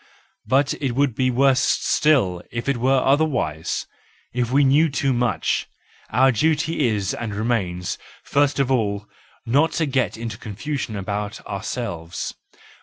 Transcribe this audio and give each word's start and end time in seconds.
But 0.47 0.73
it 0.81 0.95
would 0.95 1.13
be 1.13 1.29
worse 1.29 1.61
still 1.61 2.41
if 2.51 2.67
it 2.67 2.77
were 2.77 3.03
otherwise,— 3.05 3.85
if 4.33 4.49
we 4.51 4.63
knew 4.63 4.89
too 4.89 5.13
much; 5.13 5.67
our 6.09 6.31
duty 6.31 6.87
is 6.87 7.13
and 7.13 7.35
remains, 7.35 7.99
first 8.23 8.57
of 8.57 8.71
all, 8.71 9.05
not 9.45 9.73
to 9.73 9.85
get 9.85 10.17
into 10.17 10.39
confusion 10.39 10.95
about 10.95 11.45
ourselves. 11.45 12.33